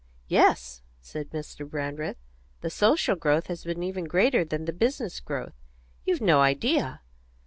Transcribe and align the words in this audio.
"Yes," 0.27 0.81
said 0.99 1.29
Mr. 1.29 1.69
Brandreth. 1.69 2.17
"The 2.61 2.71
social 2.71 3.15
growth 3.15 3.45
has 3.45 3.63
been 3.63 3.83
even 3.83 4.05
greater 4.05 4.43
than 4.43 4.65
the 4.65 4.73
business 4.73 5.19
growth. 5.19 5.53
You've 6.05 6.21
no 6.21 6.41
idea! 6.41 7.01